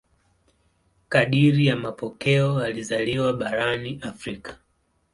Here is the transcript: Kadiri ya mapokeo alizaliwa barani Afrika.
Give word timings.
Kadiri 1.09 1.65
ya 1.65 1.75
mapokeo 1.75 2.59
alizaliwa 2.63 3.33
barani 3.33 3.99
Afrika. 4.01 4.57